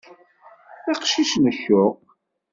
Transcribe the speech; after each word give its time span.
D 0.85 0.87
aqcic 0.93 1.31
n 1.37 1.45
ccuq. 1.57 1.97